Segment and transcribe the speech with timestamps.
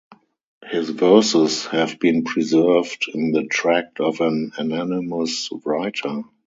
[0.65, 6.23] His verses have been preserved in the tract of an anonymous writer.